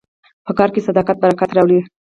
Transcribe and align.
په 0.45 0.51
کار 0.57 0.69
کې 0.73 0.85
صداقت 0.87 1.17
برکت 1.23 1.49
راوړي. 1.53 1.79